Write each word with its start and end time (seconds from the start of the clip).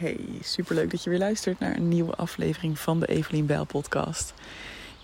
Hey, 0.00 0.18
superleuk 0.42 0.90
dat 0.90 1.04
je 1.04 1.10
weer 1.10 1.18
luistert 1.18 1.58
naar 1.58 1.76
een 1.76 1.88
nieuwe 1.88 2.14
aflevering 2.14 2.78
van 2.78 3.00
de 3.00 3.06
Evelien 3.06 3.46
Bijl 3.46 3.64
podcast. 3.64 4.34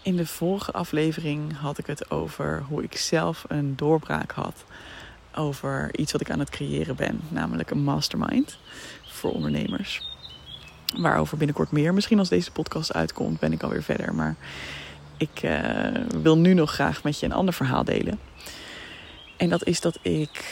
In 0.03 0.17
de 0.17 0.26
vorige 0.26 0.72
aflevering 0.72 1.57
had 1.57 1.79
ik 1.79 1.87
het 1.87 2.11
over 2.11 2.62
hoe 2.69 2.83
ik 2.83 2.96
zelf 2.96 3.45
een 3.48 3.77
doorbraak 3.77 4.30
had 4.30 4.64
over 5.35 5.98
iets 5.98 6.12
wat 6.12 6.21
ik 6.21 6.30
aan 6.30 6.38
het 6.38 6.51
creëren 6.51 6.96
ben, 6.96 7.21
namelijk 7.29 7.71
een 7.71 7.82
mastermind 7.82 8.59
voor 9.04 9.32
ondernemers. 9.32 10.11
Waarover 10.97 11.37
binnenkort 11.37 11.71
meer. 11.71 11.94
Misschien 11.94 12.19
als 12.19 12.28
deze 12.28 12.53
podcast 12.53 12.94
uitkomt, 12.94 13.40
ben 13.40 13.53
ik 13.53 13.63
alweer 13.63 13.83
verder. 13.83 14.15
Maar 14.15 14.37
ik 15.17 15.42
uh, 15.42 15.88
wil 16.23 16.38
nu 16.38 16.55
nog 16.55 16.73
graag 16.73 17.02
met 17.02 17.20
je 17.20 17.27
een 17.27 17.33
ander 17.33 17.55
verhaal 17.55 17.84
delen. 17.84 18.19
En 19.37 19.48
dat 19.48 19.66
is 19.66 19.80
dat 19.80 19.98
ik 20.02 20.45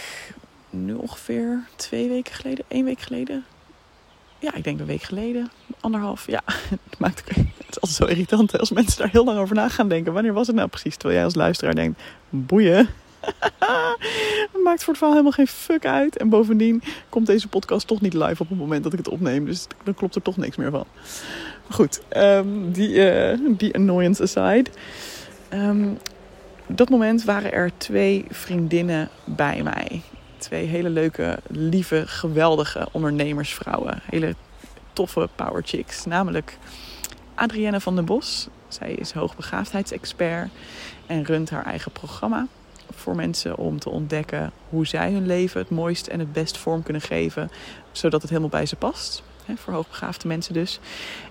nu 0.71 0.95
ongeveer 0.95 1.65
twee 1.77 2.09
weken 2.09 2.35
geleden, 2.35 2.65
één 2.69 2.85
week 2.85 3.01
geleden. 3.01 3.45
Ja, 4.45 4.55
ik 4.55 4.65
denk 4.65 4.81
een 4.81 4.87
week 4.87 5.03
geleden, 5.03 5.51
anderhalf. 5.81 6.27
Ja, 6.27 6.43
het, 6.91 6.99
maakt, 6.99 7.23
het 7.35 7.47
is 7.71 7.81
altijd 7.81 7.93
zo 7.93 8.05
irritant 8.05 8.59
als 8.59 8.71
mensen 8.71 8.99
daar 8.99 9.11
heel 9.11 9.25
lang 9.25 9.39
over 9.39 9.55
na 9.55 9.69
gaan 9.69 9.89
denken. 9.89 10.13
Wanneer 10.13 10.33
was 10.33 10.47
het 10.47 10.57
nou 10.57 10.69
precies? 10.69 10.95
Terwijl 10.97 11.15
jij 11.15 11.25
als 11.25 11.35
luisteraar 11.35 11.75
denkt, 11.75 12.03
boeien. 12.29 12.89
het 13.21 14.63
maakt 14.65 14.85
voor 14.85 14.93
het 14.93 14.97
verhaal 14.97 15.11
helemaal 15.11 15.33
geen 15.33 15.47
fuck 15.47 15.87
uit. 15.87 16.17
En 16.17 16.29
bovendien 16.29 16.83
komt 17.09 17.27
deze 17.27 17.49
podcast 17.49 17.87
toch 17.87 18.01
niet 18.01 18.15
live 18.15 18.43
op 18.43 18.49
het 18.49 18.59
moment 18.59 18.83
dat 18.83 18.93
ik 18.93 18.99
het 18.99 19.09
opneem. 19.09 19.45
Dus 19.45 19.67
dan 19.85 19.95
klopt 19.95 20.15
er 20.15 20.23
toch 20.23 20.37
niks 20.37 20.57
meer 20.57 20.71
van. 20.71 20.87
Goed, 21.71 22.01
um, 22.17 22.73
die, 22.73 22.91
uh, 22.91 23.39
die 23.49 23.75
annoyance 23.75 24.23
aside. 24.23 24.71
Um, 25.53 25.99
dat 26.67 26.89
moment 26.89 27.25
waren 27.25 27.53
er 27.53 27.71
twee 27.77 28.25
vriendinnen 28.29 29.09
bij 29.25 29.63
mij 29.63 30.03
twee 30.45 30.67
hele 30.67 30.91
leuke, 30.91 31.39
lieve, 31.49 32.03
geweldige 32.07 32.89
ondernemersvrouwen. 32.93 34.01
Hele 34.11 34.35
toffe 34.93 35.29
power 35.35 35.63
chicks. 35.65 36.05
Namelijk 36.05 36.59
Adrienne 37.35 37.81
van 37.81 37.95
den 37.95 38.05
Bos. 38.05 38.49
Zij 38.69 38.93
is 38.93 39.13
hoogbegaafdheidsexpert 39.13 40.51
en 41.07 41.25
runt 41.25 41.51
haar 41.51 41.65
eigen 41.65 41.93
programma 41.93 42.47
voor 42.95 43.17
mensen 43.17 43.57
om 43.57 43.79
te 43.79 43.91
ontdekken 43.91 44.53
hoe 44.69 44.87
zij 44.87 45.13
hun 45.13 45.27
leven 45.27 45.61
het 45.61 45.71
mooist 45.71 46.07
en 46.07 46.19
het 46.19 46.33
best 46.33 46.57
vorm 46.57 46.83
kunnen 46.83 47.03
geven, 47.03 47.51
zodat 47.93 48.21
het 48.21 48.31
helemaal 48.31 48.51
bij 48.51 48.67
ze 48.67 48.77
past. 48.77 49.23
voor 49.57 49.73
hoogbegaafde 49.73 50.29
mensen 50.29 50.55
dus. 50.55 50.81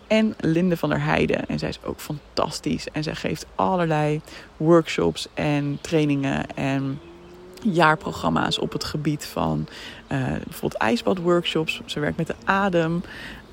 En 0.08 0.36
Linde 0.39 0.78
van 0.78 0.89
der 0.89 1.03
Heijden. 1.03 1.47
En 1.47 1.59
zij 1.59 1.69
is 1.69 1.84
ook 1.84 2.00
fantastisch. 2.00 2.88
En 2.91 3.03
zij 3.03 3.16
geeft 3.16 3.45
allerlei 3.56 4.22
workshops 4.58 5.28
en 5.34 5.78
trainingen 5.81 6.56
en 6.56 7.00
jaarprogramma's 7.64 8.59
op 8.59 8.72
het 8.72 8.83
gebied 8.83 9.25
van 9.25 9.67
uh, 10.11 10.19
bijvoorbeeld 10.28 10.81
ijsbadworkshops. 10.81 11.81
Ze 11.86 12.00
werkt 12.00 12.17
met 12.17 12.28
de 12.28 12.36
adem. 12.44 13.03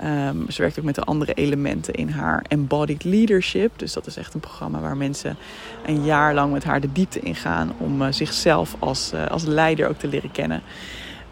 Um, 0.03 0.45
ze 0.49 0.61
werkt 0.61 0.79
ook 0.79 0.85
met 0.85 0.95
de 0.95 1.03
andere 1.03 1.33
elementen 1.33 1.93
in 1.93 2.09
haar 2.09 2.45
embodied 2.47 3.03
leadership. 3.03 3.79
Dus 3.79 3.93
dat 3.93 4.07
is 4.07 4.17
echt 4.17 4.33
een 4.33 4.39
programma 4.39 4.79
waar 4.79 4.97
mensen 4.97 5.37
een 5.85 6.03
jaar 6.03 6.33
lang 6.33 6.53
met 6.53 6.63
haar 6.63 6.81
de 6.81 6.91
diepte 6.91 7.19
in 7.19 7.35
gaan 7.35 7.73
om 7.77 8.01
uh, 8.01 8.07
zichzelf 8.09 8.75
als, 8.79 9.11
uh, 9.13 9.27
als 9.27 9.43
leider 9.43 9.89
ook 9.89 9.97
te 9.97 10.07
leren 10.07 10.31
kennen. 10.31 10.61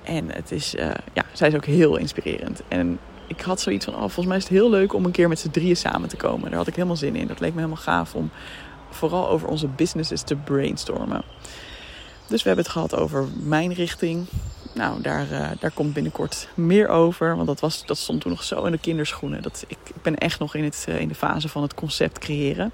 En 0.04 0.32
het 0.32 0.52
is, 0.52 0.76
ja, 1.14 1.26
zij 1.34 1.48
is 1.48 1.56
ook 1.56 1.66
heel 1.66 1.98
inspirerend. 1.98 2.62
En 2.68 3.00
ik 3.28 3.42
had 3.42 3.62
zoiets 3.62 3.86
van, 3.86 3.94
oh, 3.94 4.00
volgens 4.00 4.26
mij 4.26 4.38
is 4.38 4.44
het 4.44 4.52
heel 4.52 4.70
leuk 4.70 4.94
om 4.94 5.06
een 5.06 5.12
keer 5.12 5.28
met 5.28 5.40
z'n 5.40 5.50
drieën 5.50 5.76
samen 5.76 6.10
te 6.10 6.16
komen. 6.16 6.50
Daar 6.50 6.58
had 6.58 6.68
ik 6.68 6.76
helemaal 6.76 6.96
zin 6.96 7.16
in. 7.16 7.28
Dat 7.28 7.40
leek 7.40 7.54
me 7.54 7.60
helemaal 7.60 7.84
gaaf 7.84 8.16
om 8.16 8.30
vooral 8.90 9.30
over 9.30 9.48
onze 9.48 9.68
businesses 9.68 10.22
te 10.22 10.36
brainstormen. 10.36 11.24
Dus 12.30 12.42
we 12.42 12.48
hebben 12.48 12.66
het 12.66 12.74
gehad 12.74 12.96
over 12.96 13.28
mijn 13.40 13.74
richting. 13.74 14.26
Nou, 14.74 15.02
daar, 15.02 15.32
uh, 15.32 15.50
daar 15.60 15.72
komt 15.72 15.94
binnenkort 15.94 16.48
meer 16.56 16.88
over. 16.88 17.36
Want 17.36 17.48
dat, 17.48 17.60
was, 17.60 17.86
dat 17.86 17.98
stond 17.98 18.22
toen 18.22 18.32
nog 18.32 18.44
zo 18.44 18.64
in 18.64 18.72
de 18.72 18.78
kinderschoenen. 18.78 19.42
Dat, 19.42 19.66
ik, 19.68 19.78
ik 19.84 20.02
ben 20.02 20.18
echt 20.18 20.40
nog 20.40 20.56
in, 20.56 20.64
het, 20.64 20.86
uh, 20.90 21.00
in 21.00 21.08
de 21.08 21.16
fase 21.16 21.50
van 21.50 21.62
het 21.62 21.74
concept 21.74 22.20
creëren. 22.20 22.72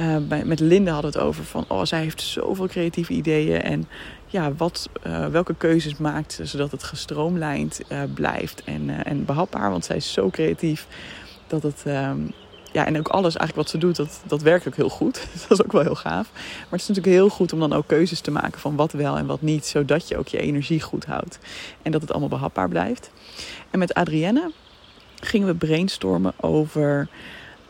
Uh, 0.00 0.16
bij, 0.16 0.44
met 0.44 0.60
Linde 0.60 0.90
hadden 0.90 1.12
we 1.12 1.18
het 1.18 1.26
over 1.26 1.44
van... 1.44 1.64
Oh, 1.68 1.84
zij 1.84 2.00
heeft 2.00 2.20
zoveel 2.20 2.66
creatieve 2.66 3.12
ideeën. 3.12 3.62
En 3.62 3.88
ja, 4.26 4.52
wat, 4.52 4.88
welke 5.30 5.54
keuzes 5.54 5.96
maakt 5.96 6.32
ze 6.32 6.46
zodat 6.46 6.70
het 6.70 6.82
gestroomlijnd 6.82 7.80
blijft 8.14 8.64
en, 8.64 9.04
en 9.04 9.24
behapbaar. 9.24 9.70
Want 9.70 9.84
zij 9.84 9.96
is 9.96 10.12
zo 10.12 10.30
creatief 10.30 10.86
dat 11.46 11.62
het 11.62 11.82
ehm, 11.84 12.18
ja, 12.76 12.86
en 12.86 12.98
ook 12.98 13.08
alles 13.08 13.36
eigenlijk 13.36 13.56
wat 13.56 13.68
ze 13.68 13.78
doet, 13.78 13.96
dat, 13.96 14.22
dat 14.26 14.42
werkt 14.42 14.66
ook 14.66 14.76
heel 14.76 14.88
goed. 14.88 15.26
dat 15.48 15.58
is 15.58 15.64
ook 15.64 15.72
wel 15.72 15.82
heel 15.82 15.94
gaaf. 15.94 16.30
Maar 16.32 16.66
het 16.70 16.80
is 16.80 16.88
natuurlijk 16.88 17.14
heel 17.14 17.28
goed 17.28 17.52
om 17.52 17.60
dan 17.60 17.72
ook 17.72 17.86
keuzes 17.86 18.20
te 18.20 18.30
maken 18.30 18.60
van 18.60 18.76
wat 18.76 18.92
wel 18.92 19.16
en 19.16 19.26
wat 19.26 19.42
niet. 19.42 19.66
Zodat 19.66 20.08
je 20.08 20.18
ook 20.18 20.28
je 20.28 20.38
energie 20.38 20.80
goed 20.80 21.04
houdt. 21.04 21.38
En 21.82 21.92
dat 21.92 22.00
het 22.00 22.10
allemaal 22.10 22.28
behapbaar 22.28 22.68
blijft. 22.68 23.10
En 23.70 23.78
met 23.78 23.94
Adrienne 23.94 24.50
gingen 25.20 25.46
we 25.46 25.54
brainstormen 25.54 26.32
over 26.36 27.08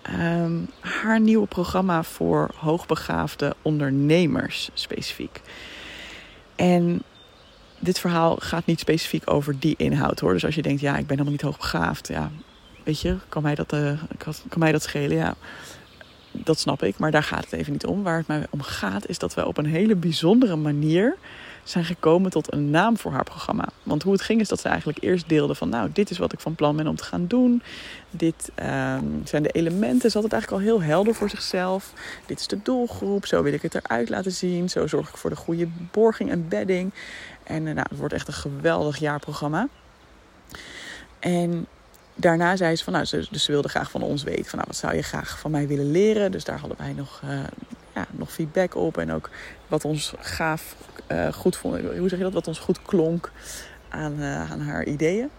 ehm, 0.03 0.57
haar 0.81 1.21
nieuwe 1.21 1.47
programma 1.47 2.03
voor 2.03 2.51
hoogbegaafde 2.57 3.55
ondernemers 3.63 4.71
specifiek. 4.75 5.41
En 6.57 7.03
dit 7.79 7.99
verhaal 7.99 8.37
gaat 8.37 8.67
niet 8.67 8.81
specifiek 8.81 9.31
over 9.31 9.59
die 9.59 9.75
inhoud 9.77 10.21
hoor. 10.21 10.33
Dus 10.33 10.45
als 10.45 10.55
je 10.55 10.63
denkt, 10.63 10.81
ja, 10.81 10.91
ik 10.91 11.07
ben 11.07 11.19
helemaal 11.19 11.33
niet 11.33 11.43
hoogbegaafd. 11.43 12.09
Ja, 12.09 12.31
weet 12.87 13.01
je, 13.01 13.17
kan 13.29 13.43
mij 13.43 13.55
dat, 13.55 13.75
mij 14.57 14.73
dat 14.73 14.83
schelen? 14.83 15.17
Ja, 15.17 15.35
dat 16.31 16.59
snap 16.59 16.83
ik, 16.83 16.99
maar 16.99 17.11
daar 17.11 17.23
gaat 17.23 17.45
het 17.45 17.53
even 17.53 17.73
niet 17.73 17.87
om. 17.87 18.03
Waar 18.03 18.17
het 18.17 18.27
mij 18.27 18.47
om 18.51 18.63
gaat 18.63 19.09
is 19.09 19.19
dat 19.19 19.35
we 19.35 19.47
op 19.47 19.57
een 19.57 19.67
hele 19.67 19.97
bijzondere 19.97 20.57
manier 20.57 21.17
zijn 21.65 21.85
gekomen 21.85 22.31
tot 22.31 22.53
een 22.53 22.71
naam 22.71 22.99
voor 22.99 23.13
haar 23.13 23.25
programma. 23.25 23.69
Want 23.83 24.03
hoe 24.03 24.13
het 24.13 24.23
ging 24.23 24.41
is 24.41 24.49
dat 24.49 24.61
ze 24.61 24.69
eigenlijk 24.69 25.03
eerst 25.03 25.29
deelde 25.29 25.55
van... 25.55 25.69
nou, 25.69 25.91
dit 25.93 26.11
is 26.11 26.19
wat 26.19 26.33
ik 26.33 26.41
van 26.41 26.55
plan 26.55 26.77
ben 26.77 26.87
om 26.87 26.97
te 26.97 27.05
gaan 27.05 27.27
doen. 27.27 27.63
Dit 28.11 28.51
uh, 28.63 28.99
zijn 29.25 29.43
de 29.43 29.51
elementen. 29.51 30.11
Ze 30.11 30.17
had 30.17 30.23
het 30.23 30.33
eigenlijk 30.33 30.63
al 30.63 30.69
heel 30.69 30.83
helder 30.83 31.15
voor 31.15 31.29
zichzelf. 31.29 31.93
Dit 32.27 32.41
is 32.41 32.47
de 32.47 32.63
doelgroep. 32.63 33.27
Zo 33.27 33.43
wil 33.43 33.53
ik 33.53 33.63
het 33.63 33.75
eruit 33.75 34.09
laten 34.09 34.33
zien. 34.33 34.71
Zo 34.71 34.87
zorg 34.87 35.09
ik 35.09 35.17
voor 35.17 35.31
de 35.31 35.37
goede 35.37 35.69
borging 35.91 36.31
en 36.31 36.49
bedding. 36.49 36.93
En 37.43 37.67
uh, 37.67 37.75
nou, 37.75 37.87
het 37.89 37.99
wordt 37.99 38.15
echt 38.15 38.29
een 38.29 38.35
geweldig 38.35 38.97
jaarprogramma. 38.97 39.69
En 41.19 41.67
daarna 42.17 42.57
zei 42.57 42.77
ze 42.77 42.85
van, 42.85 42.93
nou, 42.93 43.05
ze, 43.05 43.27
dus 43.31 43.45
ze 43.45 43.53
wilde 43.53 43.69
graag 43.69 43.91
van 43.91 44.03
ons 44.03 44.23
weten 44.23 44.45
van, 44.45 44.59
nou, 44.59 44.67
wat 44.67 44.77
zou 44.77 44.95
je 44.95 45.03
graag 45.03 45.39
van 45.39 45.51
mij 45.51 45.67
willen 45.67 45.91
leren? 45.91 46.33
Dus 46.33 46.45
daar 46.45 46.59
hadden 46.59 46.79
wij 46.79 46.93
nog, 46.93 47.21
uh, 47.25 47.39
ja, 47.95 48.07
nog 48.11 48.33
feedback 48.33 48.75
op 48.75 48.99
en 48.99 49.13
ook 49.13 49.31
wat 49.69 49.85
ons 49.85 50.15
gaaf 50.19 50.77
uh, 51.13 51.33
goed 51.33 51.57
vond. 51.57 51.81
Hoe 51.81 52.09
zeg 52.09 52.19
je 52.19 52.25
dat? 52.25 52.33
Wat 52.33 52.49
ons 52.49 52.59
goed 52.59 52.83
klonk 52.83 53.33
aan, 53.89 54.15
uh, 54.19 54.51
aan 54.51 54.61
haar 54.61 54.85
ideeën. 54.85 55.31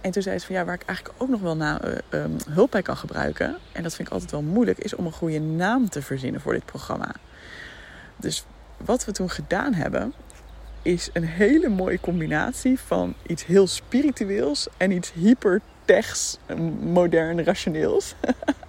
En 0.00 0.10
toen 0.10 0.22
zei 0.22 0.38
ze 0.38 0.46
van 0.46 0.54
ja, 0.54 0.64
waar 0.64 0.74
ik 0.74 0.82
eigenlijk 0.86 1.22
ook 1.22 1.28
nog 1.28 1.40
wel 1.40 1.56
na, 1.56 1.80
um, 2.10 2.36
hulp 2.48 2.70
bij 2.70 2.82
kan 2.82 2.96
gebruiken, 2.96 3.56
en 3.72 3.82
dat 3.82 3.94
vind 3.94 4.08
ik 4.08 4.14
altijd 4.14 4.30
wel 4.30 4.42
moeilijk, 4.42 4.78
is 4.78 4.94
om 4.94 5.06
een 5.06 5.12
goede 5.12 5.40
naam 5.40 5.88
te 5.88 6.02
verzinnen 6.02 6.40
voor 6.40 6.52
dit 6.52 6.64
programma. 6.64 7.14
Dus 8.16 8.44
wat 8.76 9.04
we 9.04 9.12
toen 9.12 9.30
gedaan 9.30 9.74
hebben, 9.74 10.12
is 10.82 11.10
een 11.12 11.24
hele 11.24 11.68
mooie 11.68 12.00
combinatie 12.00 12.80
van 12.80 13.14
iets 13.26 13.46
heel 13.46 13.66
spiritueels 13.66 14.68
en 14.76 14.90
iets 14.90 15.12
hyper 15.12 15.60
techs, 15.86 16.38
modern 16.80 17.44
rationeels. 17.44 18.14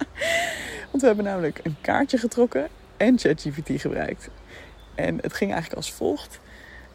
Want 0.90 1.00
we 1.00 1.06
hebben 1.06 1.24
namelijk 1.24 1.60
een 1.62 1.76
kaartje 1.80 2.18
getrokken 2.18 2.68
en 2.96 3.18
ChatGPT 3.18 3.80
gebruikt. 3.80 4.28
En 4.94 5.18
het 5.20 5.32
ging 5.32 5.52
eigenlijk 5.52 5.80
als 5.82 5.92
volgt. 5.92 6.40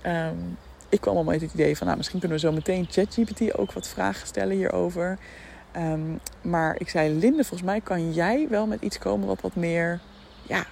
Um, 0.06 0.57
ik 0.89 1.01
kwam 1.01 1.16
al 1.16 1.23
met 1.23 1.41
het 1.41 1.53
idee 1.53 1.78
van, 1.78 1.85
nou, 1.85 1.97
misschien 1.97 2.19
kunnen 2.19 2.38
we 2.38 2.44
zo 2.47 2.51
meteen 2.51 2.88
ChatGPT 2.89 3.57
ook 3.57 3.72
wat 3.72 3.88
vragen 3.88 4.28
stellen 4.28 4.56
hierover. 4.56 5.17
Um, 5.78 6.19
maar 6.41 6.75
ik 6.78 6.90
zei, 6.90 7.09
Linde, 7.09 7.44
volgens 7.44 7.69
mij 7.69 7.81
kan 7.81 8.13
jij 8.13 8.47
wel 8.50 8.67
met 8.67 8.81
iets 8.81 8.97
komen 8.97 9.28
wat 9.28 9.41
wat 9.41 9.55
meer 9.55 10.00
ja, 10.47 10.66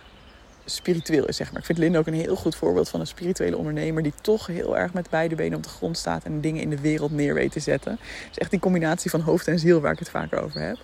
spiritueel 0.72 1.28
is, 1.28 1.36
zeg 1.36 1.52
maar. 1.52 1.60
Ik 1.60 1.66
vind 1.66 1.78
Linde 1.78 1.98
ook 1.98 2.08
een 2.08 2.14
heel 2.14 2.36
goed 2.36 2.56
voorbeeld 2.56 2.90
van 2.90 3.00
een 3.00 3.08
spirituele 3.08 3.58
ondernemer... 3.58 4.04
die 4.04 4.14
toch 4.22 4.48
heel 4.48 4.78
erg 4.78 4.94
met 4.94 5.10
beide 5.10 5.36
benen 5.36 5.58
op 5.58 5.64
de 5.64 5.70
grond 5.70 5.98
staat... 5.98 6.24
en 6.24 6.42
dingen 6.42 6.62
in 6.62 6.70
de 6.70 6.82
wereld 6.82 7.12
neer 7.12 7.34
weet 7.34 7.52
te 7.52 7.60
zetten. 7.60 8.00
Dus 8.28 8.38
echt 8.38 8.52
die 8.52 8.60
combinatie 8.60 9.10
van 9.10 9.22
hoofd 9.22 9.48
en 9.48 9.60
ziel 9.60 9.82
waar 9.82 9.92
ik 9.92 10.00
het 10.00 10.10
vaker 10.10 10.44
over 10.44 10.62
heb. 10.62 10.78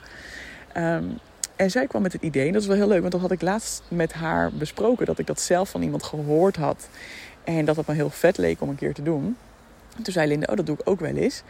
Um, 0.78 1.18
en 1.56 1.72
zij 1.72 1.88
kwam 1.88 2.02
met 2.02 2.14
het 2.14 2.22
idee, 2.22 2.48
en 2.48 2.54
dat 2.54 2.62
is 2.62 2.68
wel 2.68 2.78
heel 2.78 2.88
leuk... 2.88 3.00
want 3.00 3.12
dat 3.12 3.22
had 3.22 3.32
ik 3.32 3.42
laatst 3.42 3.84
met 3.88 4.14
haar 4.14 4.52
besproken... 4.52 5.06
dat 5.06 5.20
ik 5.20 5.28
dat 5.28 5.42
zelf 5.42 5.70
van 5.70 5.82
iemand 5.82 6.04
gehoord 6.04 6.56
had... 6.56 6.90
en 7.44 7.66
dat 7.66 7.76
het 7.76 7.88
me 7.88 7.94
heel 7.94 8.10
vet 8.10 8.38
leek 8.38 8.62
om 8.62 8.70
een 8.70 8.76
keer 8.76 8.94
te 8.94 9.04
doen. 9.04 9.38
En 9.98 10.04
toen 10.04 10.14
zei 10.14 10.28
Linde, 10.28 10.48
oh, 10.48 10.56
dat 10.56 10.66
doe 10.66 10.76
ik 10.80 10.90
ook 10.90 11.00
wel 11.00 11.16
eens. 11.16 11.44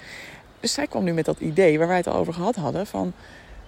Dus 0.60 0.74
zij 0.74 0.88
kwam 0.88 1.04
nu 1.04 1.14
met 1.14 1.26
dat 1.26 1.40
idee 1.40 1.78
waar 1.78 1.88
wij 1.88 1.98
het 1.98 2.08
al 2.08 2.16
over 2.16 2.34
gehad 2.34 2.56
hadden... 2.56 2.88
van 2.88 3.14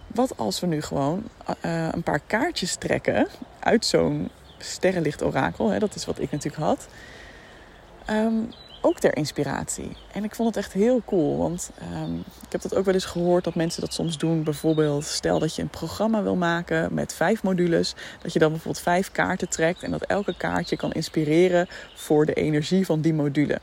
wat 0.07 0.38
als 0.38 0.60
we 0.60 0.68
nu 0.68 0.81
gewoon 0.81 1.24
uh, 1.65 1.88
een 1.92 2.04
paar 2.04 2.22
kaartjes 2.27 2.75
trekken 2.75 3.27
uit 3.60 3.86
zo'n 3.86 4.30
sterrenlicht-orakel. 4.60 5.70
Hè, 5.70 5.80
dat 5.80 5.96
is 5.96 6.06
wat 6.06 6.20
ik 6.20 6.32
natuurlijk 6.32 6.64
had. 6.64 6.88
Um, 8.10 8.50
ook 8.82 9.00
ter 9.00 9.18
inspiratie. 9.18 9.92
En 10.14 10.24
ik 10.24 10.36
vond 10.36 10.56
het 10.56 10.64
echt 10.64 10.74
heel 10.74 11.02
cool. 11.06 11.38
Want 11.38 11.72
um, 11.94 12.24
ik 12.46 12.52
heb 12.52 12.62
dat 12.62 12.76
ook 12.76 12.86
wel 12.86 12.94
eens 12.94 13.06
gehoord 13.06 13.44
dat 13.44 13.56
mensen 13.56 13.82
dat 13.82 13.94
soms 13.94 14.18
doen. 14.18 14.44
Bijvoorbeeld, 14.44 15.06
stel 15.06 15.40
dat 15.40 15.56
je 15.56 15.62
een 15.62 15.70
programma 15.70 16.24
wil 16.24 16.36
maken 16.36 16.94
met 16.94 17.14
vijf 17.14 17.44
modules. 17.44 17.96
Dat 18.22 18.34
je 18.34 18.40
dan 18.40 18.50
bijvoorbeeld 18.52 18.84
vijf 18.84 19.12
kaarten 19.12 19.50
trekt. 19.50 19.84
En 19.84 19.92
dat 19.92 20.04
elke 20.04 20.38
kaartje 20.38 20.78
kan 20.78 20.92
inspireren 20.92 21.68
voor 21.96 22.26
de 22.26 22.34
energie 22.34 22.86
van 22.86 23.02
die 23.02 23.14
module. 23.14 23.60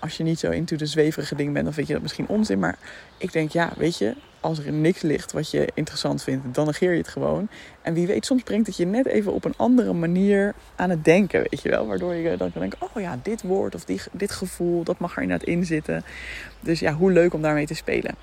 Als 0.00 0.16
je 0.16 0.22
niet 0.22 0.38
zo 0.38 0.50
into 0.50 0.76
de 0.76 0.86
zweverige 0.86 1.34
dingen 1.34 1.52
bent, 1.52 1.64
dan 1.64 1.74
vind 1.74 1.86
je 1.86 1.92
dat 1.92 2.02
misschien 2.02 2.28
onzin. 2.28 2.58
Maar 2.58 2.78
ik 3.18 3.32
denk, 3.32 3.50
ja, 3.50 3.72
weet 3.76 3.98
je, 3.98 4.14
als 4.40 4.58
er 4.58 4.72
niks 4.72 5.00
ligt 5.02 5.32
wat 5.32 5.50
je 5.50 5.68
interessant 5.74 6.22
vindt, 6.22 6.54
dan 6.54 6.66
negeer 6.66 6.92
je 6.92 6.98
het 6.98 7.08
gewoon. 7.08 7.48
En 7.82 7.94
wie 7.94 8.06
weet, 8.06 8.26
soms 8.26 8.42
brengt 8.42 8.66
het 8.66 8.76
je 8.76 8.86
net 8.86 9.06
even 9.06 9.32
op 9.32 9.44
een 9.44 9.54
andere 9.56 9.92
manier 9.92 10.54
aan 10.76 10.90
het 10.90 11.04
denken, 11.04 11.40
weet 11.50 11.62
je 11.62 11.68
wel. 11.68 11.86
Waardoor 11.86 12.14
je 12.14 12.36
dan 12.36 12.52
kan 12.52 12.60
denken, 12.60 12.78
oh 12.80 13.02
ja, 13.02 13.18
dit 13.22 13.42
woord 13.42 13.74
of 13.74 13.84
die, 13.84 14.00
dit 14.12 14.30
gevoel, 14.30 14.84
dat 14.84 14.98
mag 14.98 15.16
er 15.16 15.22
inderdaad 15.22 15.48
in 15.48 15.64
zitten. 15.64 16.04
Dus 16.60 16.80
ja, 16.80 16.92
hoe 16.94 17.12
leuk 17.12 17.34
om 17.34 17.42
daarmee 17.42 17.66
te 17.66 17.74
spelen. 17.74 18.14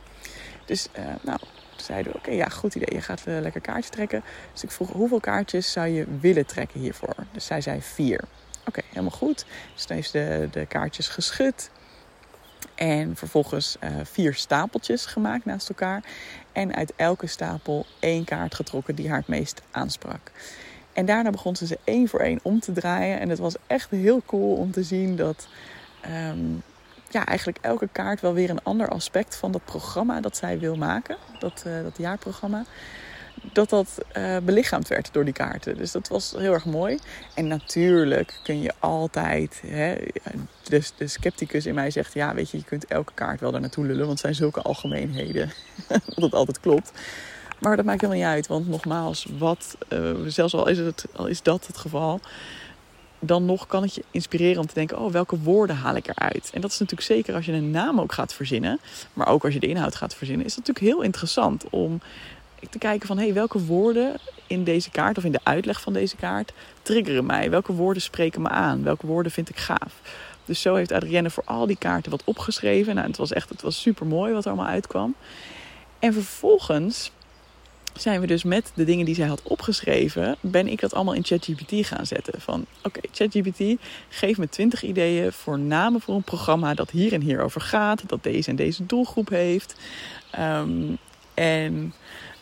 Dus 0.66 0.88
uh, 0.98 1.06
nou, 1.22 1.40
zeiden 1.76 2.12
we, 2.12 2.18
oké, 2.18 2.32
ja, 2.32 2.46
goed 2.50 2.76
idee. 2.76 2.96
Je 2.96 3.02
gaat 3.02 3.24
uh, 3.28 3.40
lekker 3.40 3.62
kaartjes 3.62 3.90
trekken. 3.90 4.24
Dus 4.54 4.64
ik 4.64 4.72
vroeg, 4.72 4.92
hoeveel 4.92 5.20
kaartjes 5.20 5.72
zou 5.72 5.88
je 5.88 6.06
willen 6.20 6.46
trekken 6.46 6.80
hiervoor? 6.80 7.16
Dus 7.32 7.46
zij 7.46 7.62
zei 7.62 7.82
vier. 7.82 8.24
Oké, 8.68 8.82
helemaal 8.90 9.18
goed. 9.18 9.46
Dus 9.74 9.88
heeft 9.88 10.12
de, 10.12 10.48
de 10.52 10.66
kaartjes 10.66 11.08
geschud. 11.08 11.70
En 12.76 13.16
vervolgens 13.16 13.78
uh, 13.84 13.90
vier 14.04 14.34
stapeltjes 14.34 15.06
gemaakt 15.06 15.46
naast 15.46 15.70
elkaar. 15.70 16.04
En 16.52 16.76
uit 16.76 16.94
elke 16.96 17.28
stapel 17.28 17.86
één 18.00 18.24
kaart 18.24 18.56
getrokken 18.56 18.96
die 18.96 19.10
haar 19.10 19.18
het 19.18 19.28
meest 19.28 19.62
aansprak. 19.72 20.32
En 20.94 21.06
daarna 21.06 21.30
begon 21.30 21.56
ze 21.56 21.66
ze 21.66 21.80
één 21.84 22.08
voor 22.08 22.20
één 22.20 22.40
om 22.42 22.60
te 22.60 22.72
draaien. 22.72 23.20
En 23.20 23.30
het 23.30 23.40
was 23.40 23.56
echt 23.68 23.90
heel 23.90 24.22
cool 24.26 24.56
om 24.56 24.72
te 24.72 24.84
zien 24.84 25.16
dat 25.16 25.48
um, 26.06 26.64
ja, 27.10 27.26
eigenlijk 27.26 27.58
elke 27.62 27.88
kaart 27.92 28.22
wel 28.22 28.34
weer 28.34 28.50
een 28.50 28.64
ander 28.64 28.88
aspect 28.88 29.36
van 29.36 29.52
dat 29.52 29.66
programma 29.66 30.22
dat 30.22 30.38
zij 30.38 30.60
wil 30.60 30.76
maken. 30.76 31.18
Dat, 31.40 31.64
uh, 31.68 31.84
dat 31.84 31.98
jaarprogramma 31.98 32.64
dat 33.54 33.70
dat 33.70 33.98
uh, 34.18 34.38
belichaamd 34.38 34.88
werd 34.88 35.10
door 35.12 35.26
die 35.26 35.34
kaarten. 35.34 35.78
Dus 35.78 35.92
dat 35.92 36.08
was 36.08 36.34
heel 36.38 36.54
erg 36.54 36.66
mooi. 36.66 37.00
En 37.36 37.48
natuurlijk 37.48 38.40
kun 38.44 38.62
je 38.62 38.74
altijd. 38.80 39.62
Hè, 39.66 39.96
de 40.64 41.08
scepticus 41.08 41.66
in 41.66 41.76
mij 41.76 41.92
zegt: 41.92 42.14
ja, 42.14 42.34
weet 42.34 42.50
je, 42.50 42.58
je 42.58 42.64
kunt 42.64 42.86
elke 42.86 43.14
kaart 43.14 43.40
wel 43.40 43.52
daar 43.52 43.62
naartoe 43.62 43.86
lullen, 43.86 44.06
want 44.06 44.10
het 44.10 44.20
zijn 44.20 44.36
zulke 44.36 44.62
algemeenheden. 44.62 45.52
dat 46.16 46.34
altijd 46.34 46.60
klopt. 46.60 46.92
Maar 47.60 47.76
dat 47.76 47.86
maakt 47.86 48.02
helemaal 48.02 48.24
niet 48.24 48.34
uit, 48.34 48.48
want 48.48 48.68
nogmaals, 48.68 49.28
wat, 49.38 49.78
uh, 49.94 50.12
zelfs 50.28 50.54
al 50.54 50.68
is, 50.68 50.78
het, 50.78 51.06
al 51.16 51.28
is 51.28 51.42
dat 51.42 51.68
het 51.68 51.78
geval, 51.78 52.20
dan 53.20 53.46
nog 53.46 53.68
kan 53.68 53.82
het 53.82 53.96
je 53.96 54.04
inspireren 54.12 54.62
om 54.62 54.68
te 54.68 54.74
denken: 54.74 55.00
oh, 55.00 55.12
welke 55.12 55.40
woorden 55.40 55.76
haal 55.76 55.96
ik 55.96 56.08
eruit? 56.08 56.50
En 56.54 56.62
dat 56.62 56.72
is 56.72 56.80
natuurlijk 56.80 57.08
zeker 57.08 57.36
als 57.36 57.46
je 57.46 57.52
een 57.52 57.72
naam 57.72 58.00
ook 58.00 58.14
gaat 58.14 58.34
verzinnen, 58.34 58.80
maar 59.14 59.28
ook 59.28 59.44
als 59.44 59.54
je 59.54 59.60
de 59.60 59.68
inhoud 59.68 59.96
gaat 59.96 60.16
verzinnen, 60.16 60.46
is 60.46 60.56
het 60.56 60.68
natuurlijk 60.68 60.96
heel 60.96 61.04
interessant 61.04 61.70
om 61.70 62.02
te 62.70 62.78
kijken 62.78 63.08
van 63.08 63.18
hey, 63.18 63.34
welke 63.34 63.66
woorden 63.66 64.20
in 64.48 64.64
deze 64.64 64.90
kaart 64.90 65.18
of 65.18 65.24
in 65.24 65.32
de 65.32 65.40
uitleg 65.44 65.82
van 65.82 65.94
deze 65.94 66.16
kaart 66.16 66.54
triggeren 66.82 67.26
mij? 67.26 67.50
Welke 67.50 67.74
woorden 67.74 68.02
spreken 68.02 68.42
me 68.42 68.50
aan? 68.50 68.84
Welke 68.84 69.08
woorden 69.08 69.32
vind 69.32 69.50
ik 69.50 69.58
gaaf? 69.58 69.94
Dus 70.46 70.62
zo 70.62 70.76
heeft 70.76 70.92
Adrienne 70.92 71.30
voor 71.30 71.44
al 71.46 71.68
die 71.68 71.78
kaarten 71.78 72.12
wat 72.12 72.24
opgeschreven. 72.24 72.96
Nou, 72.96 73.08
het 73.08 73.18
was 73.18 73.34
echt 73.34 73.50
het 73.50 73.62
was 73.62 73.82
super 73.82 74.06
mooi 74.06 74.34
wat 74.34 74.46
er 74.46 74.52
allemaal 74.52 74.72
uitkwam. 74.72 75.16
En 76.00 76.14
vervolgens 76.14 77.12
zijn 77.94 78.22
we 78.22 78.28
dus 78.28 78.44
met 78.44 78.72
de 78.76 78.84
dingen 78.84 79.06
die 79.06 79.16
zij 79.16 79.28
had 79.28 79.42
opgeschreven, 79.44 80.36
ben 80.42 80.68
ik 80.68 80.80
dat 80.80 80.94
allemaal 80.94 81.14
in 81.14 81.26
ChatGPT 81.26 81.86
gaan 81.86 82.06
zetten. 82.06 82.42
Van 82.42 82.66
oké, 82.84 83.00
ChatGPT, 83.12 83.82
geef 84.10 84.38
me 84.38 84.50
20 84.50 84.84
ideeën 84.84 85.32
voor 85.32 85.60
namen 85.60 86.02
voor 86.02 86.16
een 86.16 86.24
programma 86.24 86.74
dat 86.74 86.92
hier 86.92 87.14
en 87.14 87.22
hier 87.22 87.42
over 87.42 87.62
gaat, 87.62 88.04
dat 88.08 88.24
deze 88.24 88.50
en 88.50 88.56
deze 88.56 88.86
doelgroep 88.86 89.30
heeft. 89.30 89.76
Um, 90.40 90.98
en 91.34 91.94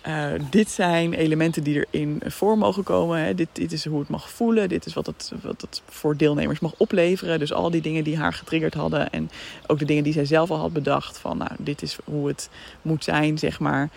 uh, 0.08 0.28
dit 0.50 0.70
zijn 0.70 1.14
elementen 1.14 1.64
die 1.64 1.86
erin 1.92 2.22
voor 2.26 2.58
mogen 2.58 2.84
komen. 2.84 3.20
Hè. 3.20 3.36
Dit, 3.36 3.48
dit, 3.52 3.72
is 3.72 3.86
hoe 3.86 4.00
het 4.00 4.10
mag 4.10 4.30
voelen. 4.30 4.70
Dit 4.70 4.86
is 4.86 4.94
wat 4.94 5.06
het, 5.06 5.32
wat 5.42 5.62
het 5.62 5.82
voor 5.90 6.18
deelnemers 6.18 6.60
mag 6.60 6.74
opleveren. 6.78 7.40
Dus 7.40 7.54
al 7.54 7.70
die 7.70 7.82
dingen 7.82 8.04
die 8.04 8.18
haar 8.18 8.34
getriggerd 8.34 8.74
hadden. 8.74 9.10
En 9.10 9.30
ook 9.68 9.80
de 9.80 9.86
dingen 9.86 10.04
die 10.04 10.14
zij 10.14 10.26
zelf 10.26 10.52
al 10.52 10.58
had 10.58 10.74
bedacht. 10.74 11.18
Van 11.18 11.38
nou, 11.38 11.52
dit 11.58 11.82
is 11.82 11.98
hoe 12.04 12.28
het 12.28 12.50
moet 12.82 13.04
zijn, 13.04 13.38
zeg 13.38 13.60
maar. 13.60 13.90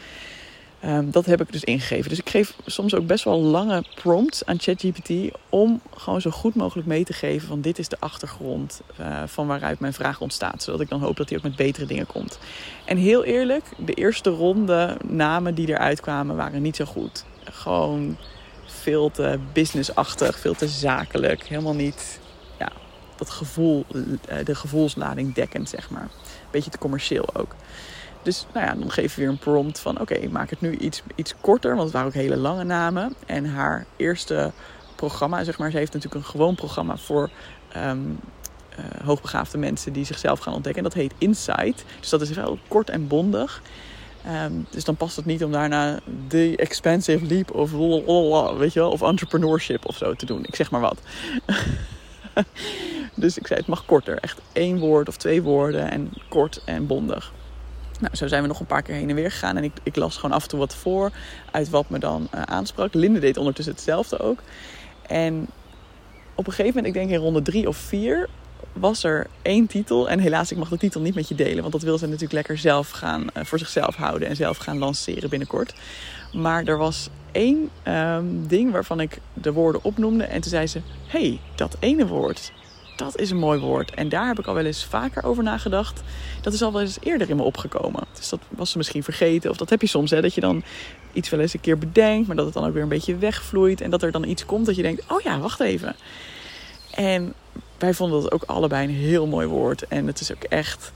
Um, 0.85 1.11
dat 1.11 1.27
heb 1.27 1.41
ik 1.41 1.53
dus 1.53 1.65
ingegeven. 1.65 2.09
Dus 2.09 2.19
ik 2.19 2.31
geef 2.31 2.55
soms 2.67 2.95
ook 2.95 3.07
best 3.07 3.25
wel 3.25 3.41
lange 3.41 3.85
prompts 3.95 4.45
aan 4.45 4.61
ChatGPT 4.61 5.11
om 5.49 5.81
gewoon 5.97 6.21
zo 6.21 6.31
goed 6.31 6.55
mogelijk 6.55 6.89
mee 6.89 7.05
te 7.05 7.13
geven 7.13 7.49
van 7.49 7.61
dit 7.61 7.79
is 7.79 7.89
de 7.89 7.97
achtergrond 8.01 8.81
uh, 9.01 9.23
van 9.27 9.47
waaruit 9.47 9.81
mijn 9.81 9.93
vraag 9.93 10.21
ontstaat. 10.21 10.63
Zodat 10.63 10.81
ik 10.81 10.89
dan 10.89 11.01
hoop 11.01 11.17
dat 11.17 11.29
hij 11.29 11.39
ook 11.39 11.45
met 11.45 11.57
betere 11.57 11.87
dingen 11.87 12.07
komt. 12.07 12.39
En 12.85 12.97
heel 12.97 13.25
eerlijk, 13.25 13.65
de 13.77 13.95
eerste 13.95 14.31
ronde 14.31 14.97
namen 15.07 15.55
die 15.55 15.69
eruit 15.69 16.01
kwamen 16.01 16.37
waren 16.37 16.63
niet 16.63 16.77
zo 16.77 16.85
goed. 16.85 17.25
Gewoon 17.45 18.17
veel 18.65 19.11
te 19.11 19.39
businessachtig, 19.53 20.39
veel 20.39 20.55
te 20.55 20.69
zakelijk. 20.69 21.45
Helemaal 21.45 21.75
niet 21.75 22.21
ja, 22.59 22.73
dat 23.17 23.31
gevoel, 23.31 23.87
eh, 24.29 24.45
de 24.45 24.55
gevoelslading 24.55 25.35
dekkend, 25.35 25.69
zeg 25.69 25.91
maar. 25.91 26.09
Beetje 26.51 26.71
te 26.71 26.79
commercieel 26.79 27.35
ook. 27.35 27.55
Dus 28.23 28.47
nou 28.53 28.67
ja, 28.67 28.75
dan 28.75 28.91
geven 28.91 29.17
we 29.17 29.23
weer 29.23 29.31
een 29.31 29.39
prompt 29.39 29.81
van 29.81 30.01
oké, 30.01 30.15
ik 30.15 30.31
maak 30.31 30.51
het 30.51 30.61
nu 30.61 30.77
iets, 30.77 31.03
iets 31.15 31.35
korter, 31.41 31.71
want 31.71 31.83
het 31.83 31.93
waren 31.93 32.09
ook 32.09 32.15
hele 32.15 32.37
lange 32.37 32.65
namen. 32.65 33.15
En 33.27 33.47
haar 33.47 33.87
eerste 33.97 34.53
programma, 34.95 35.45
zeg 35.45 35.59
maar, 35.59 35.71
ze 35.71 35.77
heeft 35.77 35.93
natuurlijk 35.93 36.25
een 36.25 36.31
gewoon 36.31 36.55
programma 36.55 36.97
voor 36.97 37.31
um, 37.77 38.19
hoogbegaafde 39.05 39.59
mensen 39.59 39.93
die 39.93 40.05
zichzelf 40.05 40.39
gaan 40.39 40.55
ontdekken. 40.55 40.85
En 40.85 40.89
dat 40.89 40.99
heet 40.99 41.15
Insight. 41.19 41.85
Dus 42.01 42.09
dat 42.09 42.21
is 42.21 42.31
wel 42.31 42.59
kort 42.69 42.91
en 42.91 43.07
bondig. 43.07 43.63
Um, 44.45 44.67
dus 44.71 44.85
dan 44.85 44.97
past 44.97 45.17
het 45.17 45.25
niet 45.25 45.45
om 45.45 45.53
daarna 45.53 46.01
de 46.29 46.57
expensive 46.57 47.25
leap 47.27 47.55
of, 47.55 47.71
weet 48.59 48.73
je 48.73 48.81
wel, 48.81 48.91
of 48.91 49.03
entrepreneurship 49.03 49.87
of 49.87 49.97
zo 49.97 50.15
te 50.15 50.27
doen. 50.27 50.45
Ik 50.45 50.57
zeg 50.57 50.71
maar 50.71 50.81
wat. 50.81 50.99
dus 53.15 53.39
ik 53.39 53.47
zei 53.47 53.59
het 53.59 53.69
mag 53.69 53.85
korter. 53.85 54.19
Echt 54.19 54.41
één 54.53 54.79
woord 54.79 55.09
of 55.09 55.17
twee 55.17 55.43
woorden 55.43 55.91
en 55.91 56.13
kort 56.29 56.63
en 56.65 56.87
bondig. 56.87 57.33
Nou, 57.99 58.17
zo 58.17 58.27
zijn 58.27 58.43
we 58.43 58.49
nog 58.49 58.61
een 58.61 58.67
paar 58.67 58.83
keer 58.83 58.95
heen 58.95 59.09
en 59.09 59.15
weer 59.15 59.31
gegaan. 59.31 59.57
En 59.57 59.65
ik, 59.65 59.73
ik 59.83 59.97
las 59.97 60.17
gewoon 60.17 60.37
af 60.37 60.43
en 60.43 60.49
toe 60.49 60.59
wat 60.59 60.75
voor 60.75 61.11
uit 61.51 61.71
wat 61.71 61.91
me 61.91 61.99
dan 61.99 62.29
uh, 62.35 62.43
aansprak. 62.43 62.95
Linde 62.95 63.19
deed 63.19 63.37
ondertussen 63.37 63.75
hetzelfde 63.75 64.19
ook. 64.19 64.39
En 65.07 65.47
op 66.35 66.47
een 66.47 66.53
gegeven 66.53 66.77
moment, 66.77 66.87
ik 66.87 66.93
denk 66.93 67.11
in 67.11 67.25
ronde 67.25 67.43
drie 67.43 67.69
of 67.69 67.77
vier, 67.77 68.29
was 68.73 69.05
er 69.05 69.27
één 69.43 69.67
titel. 69.67 70.09
En 70.09 70.19
helaas, 70.19 70.51
ik 70.53 70.59
mag 70.59 70.69
de 70.69 70.79
titel 70.79 71.01
niet 71.01 71.15
met 71.15 71.29
je 71.29 71.35
delen. 71.35 71.61
Want 71.61 71.73
dat 71.73 71.83
wil 71.83 71.99
ze 71.99 72.05
natuurlijk 72.05 72.33
lekker 72.33 72.59
zelf 72.59 72.91
gaan, 72.91 73.23
uh, 73.23 73.45
voor 73.45 73.59
zichzelf 73.59 73.97
houden 73.97 74.29
en 74.29 74.37
zelf 74.37 74.57
gaan 74.57 74.79
lanceren 74.79 75.31
binnenkort. 75.31 75.75
Maar 76.33 76.65
er 76.65 76.79
was 76.79 77.09
één 77.33 77.71
um, 77.89 78.47
ding 78.47 78.73
waarvan 78.73 79.01
ik 79.01 79.19
de 79.33 79.53
woorden 79.53 79.85
opnoemde. 79.85 80.25
En 80.25 80.41
toen 80.41 80.51
zei 80.51 80.67
ze: 80.67 80.81
hey, 81.07 81.41
dat 81.55 81.77
ene 81.81 82.07
woord, 82.07 82.53
dat 82.99 83.19
is 83.19 83.31
een 83.31 83.37
mooi 83.37 83.61
woord. 83.61 83.95
En 83.95 84.09
daar 84.09 84.27
heb 84.27 84.39
ik 84.39 84.47
al 84.47 84.55
wel 84.55 84.65
eens 84.65 84.85
vaker 84.85 85.25
over 85.25 85.43
nagedacht. 85.43 86.03
Dat 86.41 86.53
is 86.53 86.63
al 86.63 86.73
wel 86.73 86.81
eens 86.81 86.99
eerder 87.01 87.31
in 87.31 87.37
me 87.37 87.43
opgekomen. 87.43 88.05
Dus 88.15 88.29
dat 88.29 88.41
was 88.49 88.71
ze 88.71 88.77
misschien 88.77 89.03
vergeten. 89.03 89.51
Of 89.51 89.57
dat 89.57 89.71
heb 89.71 89.81
je 89.81 89.87
soms, 89.87 90.11
hè, 90.11 90.21
dat 90.21 90.35
je 90.35 90.41
dan 90.41 90.63
iets 91.13 91.29
wel 91.29 91.41
eens 91.41 91.55
een 91.55 91.61
keer 91.61 91.79
bedenkt, 91.79 92.27
maar 92.27 92.37
dat 92.37 92.45
het 92.45 92.55
dan 92.55 92.65
ook 92.65 92.73
weer 92.73 92.83
een 92.83 92.89
beetje 92.89 93.17
wegvloeit. 93.17 93.81
En 93.81 93.91
dat 93.91 94.03
er 94.03 94.13
dan 94.13 94.25
iets 94.25 94.47
komt 94.47 94.67
dat 94.67 94.77
je 94.77 94.83
denkt: 94.83 95.13
oh 95.13 95.21
ja, 95.21 95.39
wacht 95.39 95.61
even. 95.61 95.97
En 96.95 97.35
wij 97.79 97.95
vonden 97.95 98.23
dat 98.23 98.33
ook 98.33 98.43
allebei 98.43 98.89
een 98.89 98.95
heel 98.95 99.27
mooi 99.27 99.47
woord. 99.47 99.89
En 99.89 100.07
het 100.07 100.21
is 100.21 100.33
ook 100.33 100.43
echt. 100.43 100.93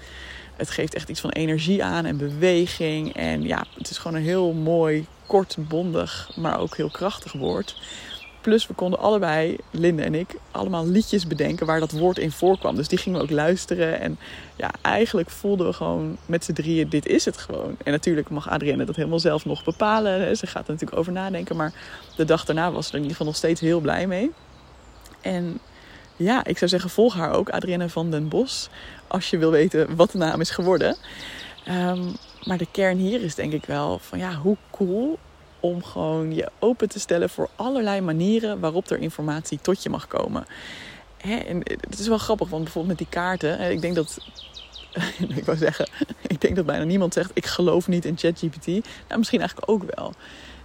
Het 0.56 0.70
geeft 0.70 0.94
echt 0.94 1.08
iets 1.08 1.20
van 1.20 1.30
energie 1.30 1.84
aan 1.84 2.04
en 2.04 2.16
beweging. 2.16 3.14
En 3.14 3.42
ja, 3.42 3.64
het 3.78 3.90
is 3.90 3.98
gewoon 3.98 4.16
een 4.16 4.26
heel 4.26 4.52
mooi, 4.52 5.06
kort, 5.26 5.56
bondig, 5.58 6.30
maar 6.36 6.58
ook 6.58 6.76
heel 6.76 6.90
krachtig 6.90 7.32
woord. 7.32 7.76
Plus 8.42 8.66
we 8.66 8.74
konden 8.74 8.98
allebei, 8.98 9.56
Linde 9.70 10.02
en 10.02 10.14
ik, 10.14 10.36
allemaal 10.50 10.86
liedjes 10.86 11.26
bedenken 11.26 11.66
waar 11.66 11.80
dat 11.80 11.90
woord 11.90 12.18
in 12.18 12.30
voorkwam. 12.30 12.76
Dus 12.76 12.88
die 12.88 12.98
gingen 12.98 13.18
we 13.18 13.24
ook 13.24 13.30
luisteren. 13.30 14.00
En 14.00 14.18
ja, 14.56 14.70
eigenlijk 14.80 15.30
voelden 15.30 15.66
we 15.66 15.72
gewoon 15.72 16.16
met 16.26 16.44
z'n 16.44 16.52
drieën, 16.52 16.88
dit 16.88 17.06
is 17.06 17.24
het 17.24 17.36
gewoon. 17.36 17.76
En 17.84 17.92
natuurlijk 17.92 18.30
mag 18.30 18.50
Adrienne 18.50 18.84
dat 18.84 18.96
helemaal 18.96 19.18
zelf 19.18 19.44
nog 19.44 19.64
bepalen. 19.64 20.36
Ze 20.36 20.46
gaat 20.46 20.64
er 20.66 20.72
natuurlijk 20.72 21.00
over 21.00 21.12
nadenken. 21.12 21.56
Maar 21.56 21.72
de 22.16 22.24
dag 22.24 22.44
daarna 22.44 22.72
was 22.72 22.86
ze 22.86 22.90
er 22.90 22.96
in 22.96 23.02
ieder 23.02 23.16
geval 23.16 23.32
nog 23.32 23.36
steeds 23.36 23.60
heel 23.60 23.80
blij 23.80 24.06
mee. 24.06 24.30
En 25.20 25.58
ja, 26.16 26.44
ik 26.44 26.58
zou 26.58 26.70
zeggen, 26.70 26.90
volg 26.90 27.14
haar 27.14 27.32
ook, 27.32 27.50
Adrienne 27.50 27.88
van 27.88 28.10
den 28.10 28.28
Bos. 28.28 28.68
Als 29.06 29.30
je 29.30 29.38
wil 29.38 29.50
weten 29.50 29.96
wat 29.96 30.10
de 30.10 30.18
naam 30.18 30.40
is 30.40 30.50
geworden. 30.50 30.96
Um, 31.68 32.16
maar 32.44 32.58
de 32.58 32.68
kern 32.70 32.98
hier 32.98 33.22
is 33.22 33.34
denk 33.34 33.52
ik 33.52 33.64
wel 33.64 33.98
van 33.98 34.18
ja, 34.18 34.34
hoe 34.34 34.56
cool 34.70 35.18
om 35.62 35.84
gewoon 35.84 36.34
je 36.34 36.50
open 36.58 36.88
te 36.88 37.00
stellen 37.00 37.30
voor 37.30 37.48
allerlei 37.56 38.00
manieren 38.00 38.60
waarop 38.60 38.90
er 38.90 38.98
informatie 38.98 39.58
tot 39.62 39.82
je 39.82 39.90
mag 39.90 40.06
komen. 40.06 40.46
Hè? 41.16 41.36
En 41.36 41.58
het 41.80 41.98
is 41.98 42.08
wel 42.08 42.18
grappig, 42.18 42.48
want 42.48 42.62
bijvoorbeeld 42.62 42.98
met 42.98 43.08
die 43.08 43.20
kaarten, 43.20 43.70
ik 43.70 43.80
denk 43.80 43.94
dat. 43.94 44.18
ik 45.36 45.44
wou 45.44 45.58
zeggen, 45.58 45.88
ik 46.26 46.40
denk 46.40 46.56
dat 46.56 46.66
bijna 46.66 46.84
niemand 46.84 47.14
zegt: 47.14 47.30
ik 47.34 47.46
geloof 47.46 47.88
niet 47.88 48.04
in 48.04 48.18
ChatGPT. 48.18 48.66
Nou, 48.66 49.18
misschien 49.18 49.40
eigenlijk 49.40 49.70
ook 49.70 49.82
wel. 49.94 50.12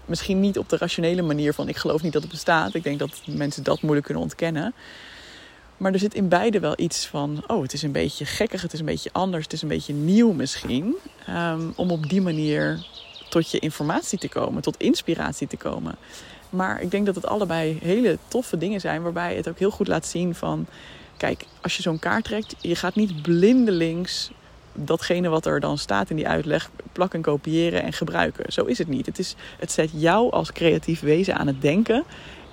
Misschien 0.06 0.40
niet 0.40 0.58
op 0.58 0.70
de 0.70 0.78
rationele 0.78 1.22
manier 1.22 1.54
van 1.54 1.68
ik 1.68 1.78
geloof 1.78 2.02
niet 2.02 2.14
dat 2.14 2.22
het 2.22 2.32
bestaat. 2.32 2.74
Ik 2.74 2.84
denk 2.84 3.00
dat 3.00 3.22
mensen 3.26 3.64
dat 3.64 3.82
moeilijk 3.82 4.06
kunnen 4.06 4.24
ontkennen. 4.24 4.74
Maar 5.78 5.94
er 5.94 6.00
zit 6.00 6.14
in 6.14 6.28
beide 6.28 6.60
wel 6.60 6.74
iets 6.78 7.06
van: 7.06 7.44
oh, 7.48 7.62
het 7.62 7.74
is 7.74 7.82
een 7.82 7.92
beetje 7.92 8.26
gekkig, 8.26 8.62
het 8.62 8.74
is 8.74 8.80
een 8.80 8.86
beetje 8.86 9.10
anders, 9.14 9.44
het 9.44 9.54
is 9.54 9.62
een 9.62 9.68
beetje 9.68 9.94
nieuw 9.94 10.32
misschien. 10.32 10.96
Um, 11.30 11.74
om 11.76 11.92
op 11.92 12.10
die 12.10 12.22
manier 12.22 12.86
tot 13.30 13.52
je 13.52 13.60
informatie 13.60 14.20
te 14.20 14.30
komen, 14.30 14.62
tot 14.62 14.78
inspiratie 14.78 15.48
te 15.48 15.58
komen. 15.58 15.96
Maar 16.50 16.82
ik 16.82 16.92
denk 16.92 17.06
dat 17.06 17.16
het 17.16 17.26
allebei 17.26 17.78
hele 17.82 18.18
toffe 18.28 18.58
dingen 18.58 18.80
zijn, 18.80 19.02
waarbij 19.02 19.36
het 19.36 19.50
ook 19.50 19.60
heel 19.60 19.72
goed 19.72 19.88
laat 19.88 20.06
zien 20.06 20.36
van 20.36 20.66
kijk, 21.18 21.46
als 21.62 21.76
je 21.76 21.82
zo'n 21.82 22.00
kaart 22.00 22.24
trekt, 22.24 22.56
je 22.62 22.76
gaat 22.76 22.96
niet 22.96 23.22
blindelings 23.22 24.32
datgene 24.74 25.30
wat 25.30 25.46
er 25.46 25.60
dan 25.60 25.78
staat 25.78 26.10
in 26.10 26.16
die 26.16 26.28
uitleg 26.28 26.70
plakken, 26.92 27.22
kopiëren 27.22 27.84
en 27.84 27.94
gebruiken. 27.94 28.54
Zo 28.54 28.66
is 28.66 28.78
het 28.78 28.88
niet. 28.88 29.06
Het, 29.06 29.20
is, 29.20 29.36
het 29.60 29.72
zet 29.72 29.90
jou 29.94 30.32
als 30.32 30.52
creatief 30.52 31.00
wezen 31.00 31.38
aan 31.38 31.48
het 31.48 31.62
denken. 31.62 32.04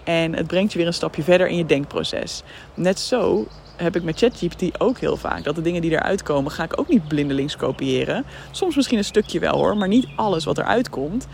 En 0.05 0.33
het 0.33 0.47
brengt 0.47 0.73
je 0.73 0.79
weer 0.79 0.87
een 0.87 0.95
stapje 0.95 1.23
verder 1.23 1.49
in 1.49 1.57
je 1.57 1.67
denkproces. 1.67 2.43
Net 2.75 3.01
zo 3.01 3.47
heb 3.77 3.97
ik 3.97 4.03
met 4.03 4.19
ChatGPT 4.19 4.81
ook 4.81 4.99
heel 4.99 5.17
vaak. 5.17 5.45
Dat 5.45 5.55
de 5.55 5.63
dingen 5.63 5.83
die 5.83 5.91
eruit 5.91 6.23
komen, 6.23 6.53
ga 6.53 6.65
ik 6.65 6.79
ook 6.79 6.89
niet 6.89 7.09
blindelings 7.09 7.57
kopiëren. 7.57 8.25
Soms 8.51 8.77
misschien 8.77 8.99
een 8.99 9.05
stukje 9.05 9.39
wel 9.39 9.57
hoor, 9.57 9.77
maar 9.77 9.89
niet 9.89 10.07
alles 10.17 10.45
wat 10.45 10.59
eruit 10.59 10.89
komt. 10.89 11.27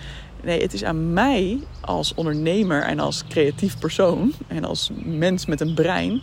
Nee, 0.42 0.62
het 0.62 0.73
is 0.73 0.85
aan 0.85 1.12
mij 1.12 1.59
als 1.80 2.14
ondernemer 2.14 2.82
en 2.82 2.99
als 2.99 3.25
creatief 3.28 3.78
persoon 3.78 4.32
en 4.47 4.64
als 4.64 4.90
mens 5.04 5.47
met 5.47 5.61
een 5.61 5.75
brein 5.75 6.23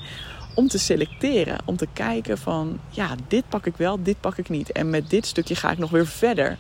om 0.55 0.67
te 0.67 0.79
selecteren. 0.79 1.57
Om 1.65 1.75
te 1.75 1.87
kijken 1.93 2.37
van, 2.37 2.79
ja, 2.89 3.15
dit 3.27 3.49
pak 3.49 3.65
ik 3.65 3.75
wel, 3.77 4.03
dit 4.03 4.19
pak 4.19 4.37
ik 4.37 4.49
niet. 4.49 4.71
En 4.71 4.89
met 4.89 5.09
dit 5.09 5.25
stukje 5.25 5.55
ga 5.55 5.71
ik 5.71 5.77
nog 5.77 5.89
weer 5.89 6.07
verder. 6.07 6.57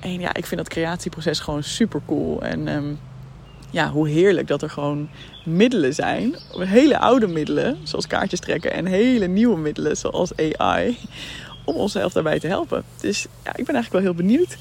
En 0.00 0.20
ja, 0.20 0.34
ik 0.34 0.46
vind 0.46 0.60
dat 0.60 0.68
creatieproces 0.68 1.40
gewoon 1.40 1.62
super 1.62 2.00
cool. 2.06 2.42
En 2.42 2.68
ehm, 2.68 2.94
ja, 3.70 3.90
hoe 3.90 4.08
heerlijk 4.08 4.46
dat 4.48 4.62
er 4.62 4.70
gewoon 4.70 5.08
middelen 5.44 5.94
zijn. 5.94 6.36
Hele 6.58 6.98
oude 6.98 7.26
middelen, 7.26 7.78
zoals 7.82 8.06
kaartjes 8.06 8.40
trekken. 8.40 8.72
En 8.72 8.86
hele 8.86 9.26
nieuwe 9.26 9.58
middelen, 9.58 9.96
zoals 9.96 10.30
AI. 10.36 10.98
Om 11.64 11.74
onszelf 11.74 12.12
daarbij 12.12 12.38
te 12.38 12.46
helpen. 12.46 12.84
Dus 13.00 13.22
ja, 13.22 13.56
ik 13.56 13.64
ben 13.64 13.74
eigenlijk 13.74 13.92
wel 13.92 14.14
heel 14.14 14.26
benieuwd 14.26 14.56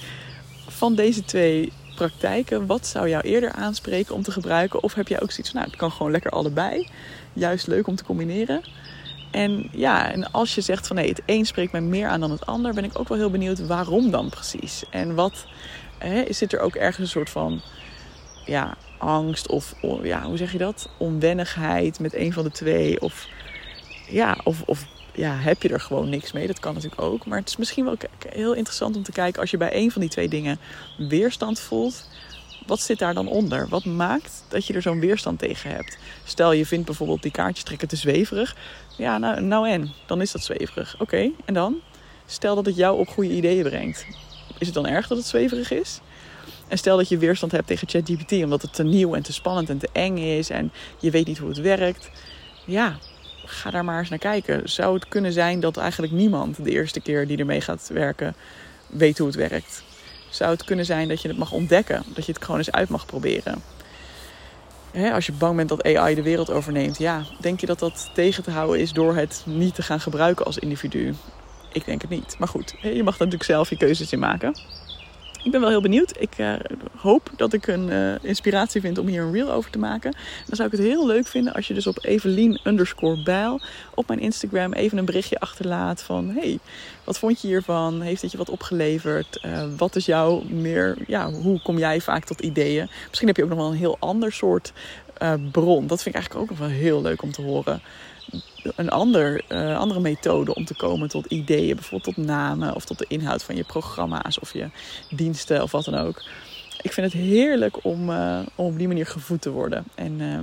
van 0.67 0.95
deze 0.95 1.25
twee 1.25 1.71
praktijken. 1.95 2.65
Wat 2.65 2.87
zou 2.87 3.09
jou 3.09 3.23
eerder 3.23 3.51
aanspreken 3.51 4.15
om 4.15 4.23
te 4.23 4.31
gebruiken? 4.31 4.83
Of 4.83 4.93
heb 4.93 5.07
jij 5.07 5.21
ook 5.21 5.31
zoiets 5.31 5.49
van, 5.49 5.59
nou, 5.59 5.71
het 5.71 5.79
kan 5.79 5.91
gewoon 5.91 6.11
lekker 6.11 6.31
allebei. 6.31 6.87
Juist 7.33 7.67
leuk 7.67 7.87
om 7.87 7.95
te 7.95 8.03
combineren. 8.03 8.61
En 9.31 9.69
ja, 9.71 10.11
en 10.11 10.31
als 10.31 10.55
je 10.55 10.61
zegt 10.61 10.87
van 10.87 10.95
nee, 10.95 11.09
het 11.09 11.21
een 11.25 11.45
spreekt 11.45 11.71
mij 11.71 11.81
meer 11.81 12.07
aan 12.07 12.19
dan 12.19 12.31
het 12.31 12.45
ander, 12.45 12.73
ben 12.73 12.83
ik 12.83 12.99
ook 12.99 13.07
wel 13.07 13.17
heel 13.17 13.29
benieuwd 13.29 13.67
waarom 13.67 14.11
dan 14.11 14.29
precies. 14.29 14.83
En 14.89 15.15
wat 15.15 15.45
hè, 15.97 16.33
zit 16.33 16.53
er 16.53 16.59
ook 16.59 16.75
ergens 16.75 16.99
een 16.99 17.07
soort 17.07 17.29
van 17.29 17.61
ja, 18.47 18.77
angst 18.97 19.47
of 19.47 19.73
ja, 20.03 20.23
hoe 20.23 20.37
zeg 20.37 20.51
je 20.51 20.57
dat? 20.57 20.89
Onwennigheid 20.97 21.99
met 21.99 22.13
een 22.13 22.33
van 22.33 22.43
de 22.43 22.51
twee. 22.51 23.01
Of 23.01 23.27
ja, 24.09 24.37
of, 24.43 24.61
of 24.65 24.85
ja, 25.13 25.35
heb 25.35 25.61
je 25.61 25.69
er 25.69 25.79
gewoon 25.79 26.09
niks 26.09 26.31
mee. 26.31 26.47
Dat 26.47 26.59
kan 26.59 26.73
natuurlijk 26.73 27.01
ook. 27.01 27.25
Maar 27.25 27.39
het 27.39 27.49
is 27.49 27.57
misschien 27.57 27.85
wel 27.85 27.97
heel 28.29 28.53
interessant 28.53 28.95
om 28.95 29.03
te 29.03 29.11
kijken 29.11 29.41
als 29.41 29.51
je 29.51 29.57
bij 29.57 29.75
een 29.75 29.91
van 29.91 30.01
die 30.01 30.09
twee 30.09 30.29
dingen 30.29 30.59
weerstand 30.97 31.59
voelt. 31.59 32.09
Wat 32.65 32.79
zit 32.79 32.99
daar 32.99 33.13
dan 33.13 33.27
onder? 33.27 33.67
Wat 33.67 33.85
maakt 33.85 34.43
dat 34.47 34.65
je 34.65 34.73
er 34.73 34.81
zo'n 34.81 34.99
weerstand 34.99 35.39
tegen 35.39 35.71
hebt? 35.71 35.97
Stel 36.23 36.51
je 36.51 36.65
vindt 36.65 36.85
bijvoorbeeld 36.85 37.21
die 37.21 37.31
kaartjes 37.31 37.63
trekken 37.63 37.87
te 37.87 37.95
zweverig. 37.95 38.55
Ja, 38.97 39.17
nou, 39.17 39.41
nou 39.41 39.69
en? 39.69 39.91
Dan 40.05 40.21
is 40.21 40.31
dat 40.31 40.43
zweverig. 40.43 40.95
Oké, 40.99 41.29
en 41.45 41.53
dan? 41.53 41.75
Stel 42.25 42.55
dat 42.55 42.65
het 42.65 42.75
jou 42.75 42.99
op 42.99 43.07
goede 43.07 43.33
ideeën 43.33 43.63
brengt. 43.63 44.05
Is 44.57 44.65
het 44.65 44.75
dan 44.75 44.87
erg 44.87 45.07
dat 45.07 45.17
het 45.17 45.27
zweverig 45.27 45.71
is? 45.71 46.01
En 46.67 46.77
stel 46.77 46.97
dat 46.97 47.09
je 47.09 47.17
weerstand 47.17 47.51
hebt 47.51 47.67
tegen 47.67 47.87
ChatGPT 47.87 48.31
omdat 48.31 48.61
het 48.61 48.73
te 48.73 48.83
nieuw 48.83 49.15
en 49.15 49.23
te 49.23 49.33
spannend 49.33 49.69
en 49.69 49.77
te 49.77 49.89
eng 49.91 50.17
is 50.17 50.49
en 50.49 50.71
je 50.99 51.11
weet 51.11 51.27
niet 51.27 51.37
hoe 51.37 51.49
het 51.49 51.61
werkt. 51.61 52.09
Ja, 52.65 52.97
ga 53.45 53.71
daar 53.71 53.85
maar 53.85 53.99
eens 53.99 54.09
naar 54.09 54.19
kijken. 54.19 54.69
Zou 54.69 54.93
het 54.93 55.07
kunnen 55.07 55.33
zijn 55.33 55.59
dat 55.59 55.77
eigenlijk 55.77 56.13
niemand 56.13 56.63
de 56.63 56.71
eerste 56.71 57.01
keer 57.01 57.27
die 57.27 57.37
ermee 57.37 57.61
gaat 57.61 57.89
werken 57.93 58.35
weet 58.87 59.17
hoe 59.17 59.27
het 59.27 59.35
werkt? 59.35 59.83
Zou 60.29 60.51
het 60.51 60.63
kunnen 60.63 60.85
zijn 60.85 61.07
dat 61.07 61.21
je 61.21 61.27
het 61.27 61.37
mag 61.37 61.51
ontdekken, 61.51 62.03
dat 62.13 62.25
je 62.25 62.31
het 62.31 62.43
gewoon 62.43 62.59
eens 62.59 62.71
uit 62.71 62.89
mag 62.89 63.05
proberen? 63.05 63.61
als 65.13 65.25
je 65.25 65.31
bang 65.31 65.55
bent 65.55 65.69
dat 65.69 65.83
AI 65.83 66.15
de 66.15 66.21
wereld 66.21 66.49
overneemt, 66.49 66.97
ja, 66.97 67.23
denk 67.39 67.59
je 67.59 67.65
dat 67.65 67.79
dat 67.79 68.11
tegen 68.13 68.43
te 68.43 68.51
houden 68.51 68.79
is 68.79 68.93
door 68.93 69.15
het 69.15 69.43
niet 69.45 69.75
te 69.75 69.81
gaan 69.81 69.99
gebruiken 69.99 70.45
als 70.45 70.57
individu? 70.57 71.13
Ik 71.71 71.85
denk 71.85 72.01
het 72.01 72.09
niet. 72.09 72.35
Maar 72.39 72.47
goed, 72.47 72.75
je 72.81 73.03
mag 73.03 73.17
natuurlijk 73.17 73.43
zelf 73.43 73.69
je 73.69 73.77
keuzes 73.77 74.11
in 74.11 74.19
maken 74.19 74.55
ik 75.47 75.53
ben 75.53 75.61
wel 75.61 75.69
heel 75.69 75.81
benieuwd. 75.81 76.13
Ik 76.19 76.37
uh, 76.37 76.53
hoop 76.95 77.29
dat 77.35 77.53
ik 77.53 77.67
een 77.67 77.87
uh, 77.87 78.13
inspiratie 78.21 78.81
vind 78.81 78.97
om 78.97 79.07
hier 79.07 79.21
een 79.21 79.31
reel 79.31 79.51
over 79.51 79.71
te 79.71 79.79
maken. 79.79 80.11
Dan 80.45 80.55
zou 80.55 80.67
ik 80.67 80.77
het 80.77 80.85
heel 80.85 81.07
leuk 81.07 81.27
vinden 81.27 81.53
als 81.53 81.67
je 81.67 81.73
dus 81.73 81.87
op 81.87 81.97
Evelien 82.01 82.59
underscore 82.63 83.23
bijl 83.23 83.61
op 83.95 84.07
mijn 84.07 84.19
Instagram 84.19 84.73
even 84.73 84.97
een 84.97 85.05
berichtje 85.05 85.39
achterlaat 85.39 86.01
van... 86.01 86.29
Hey, 86.29 86.59
wat 87.03 87.19
vond 87.19 87.41
je 87.41 87.47
hiervan? 87.47 88.01
Heeft 88.01 88.21
het 88.21 88.31
je 88.31 88.37
wat 88.37 88.49
opgeleverd? 88.49 89.39
Uh, 89.45 89.63
wat 89.77 89.95
is 89.95 90.05
jouw 90.05 90.43
meer... 90.49 90.97
Ja, 91.07 91.31
hoe 91.31 91.61
kom 91.61 91.77
jij 91.77 92.01
vaak 92.01 92.25
tot 92.25 92.39
ideeën? 92.39 92.89
Misschien 93.07 93.27
heb 93.27 93.37
je 93.37 93.43
ook 93.43 93.49
nog 93.49 93.57
wel 93.57 93.71
een 93.71 93.77
heel 93.77 93.97
ander 93.99 94.31
soort 94.31 94.73
bron. 95.51 95.87
Dat 95.87 96.01
vind 96.01 96.15
ik 96.15 96.21
eigenlijk 96.21 96.41
ook 96.41 96.49
nog 96.49 96.59
wel 96.59 96.77
heel 96.77 97.01
leuk 97.01 97.21
om 97.21 97.31
te 97.31 97.41
horen 97.41 97.81
een 98.75 98.89
ander, 98.89 99.43
uh, 99.49 99.77
andere 99.77 99.99
methode 99.99 100.55
om 100.55 100.65
te 100.65 100.75
komen 100.75 101.09
tot 101.09 101.25
ideeën. 101.25 101.75
Bijvoorbeeld 101.75 102.15
tot 102.15 102.25
namen 102.25 102.75
of 102.75 102.85
tot 102.85 102.97
de 102.97 103.05
inhoud 103.07 103.43
van 103.43 103.55
je 103.55 103.63
programma's 103.63 104.39
of 104.39 104.53
je 104.53 104.69
diensten 105.09 105.63
of 105.63 105.71
wat 105.71 105.85
dan 105.85 105.95
ook. 105.95 106.23
Ik 106.81 106.93
vind 106.93 107.13
het 107.13 107.21
heerlijk 107.21 107.85
om, 107.85 108.09
uh, 108.09 108.39
om 108.55 108.65
op 108.65 108.77
die 108.77 108.87
manier 108.87 109.05
gevoed 109.05 109.41
te 109.41 109.49
worden. 109.49 109.83
En 109.95 110.19
uh, 110.19 110.39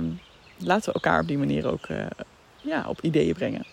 laten 0.57 0.85
we 0.85 0.93
elkaar 0.93 1.21
op 1.21 1.27
die 1.27 1.37
manier 1.37 1.67
ook 1.67 1.85
eh, 1.85 2.05
ja, 2.61 2.85
op 2.87 3.01
ideeën 3.01 3.33
brengen. 3.33 3.65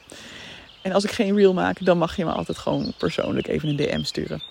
En 0.82 0.92
als 0.92 1.04
ik 1.04 1.10
geen 1.10 1.36
reel 1.36 1.54
maak, 1.54 1.84
dan 1.84 1.98
mag 1.98 2.16
je 2.16 2.24
me 2.24 2.30
altijd 2.30 2.58
gewoon 2.58 2.92
persoonlijk 2.98 3.46
even 3.46 3.68
een 3.68 3.76
DM 3.76 4.02
sturen. 4.02 4.42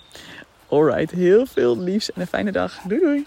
Alright, 0.68 1.10
heel 1.10 1.46
veel 1.46 1.78
liefs 1.78 2.12
en 2.12 2.20
een 2.20 2.26
fijne 2.26 2.52
dag. 2.52 2.78
Doei 2.86 3.00
doei! 3.00 3.26